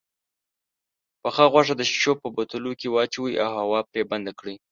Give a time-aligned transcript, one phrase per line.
[1.21, 4.55] پخه غوښه د شيشو په بوتلو کې واچوئ او هوا پرې بنده کړئ.